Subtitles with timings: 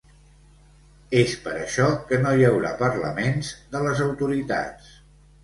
[1.19, 4.91] És per això que no hi haurà parlaments de les autoritats.